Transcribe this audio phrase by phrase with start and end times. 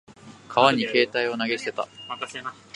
[0.49, 1.87] 川に携帯電話を投げ捨てた。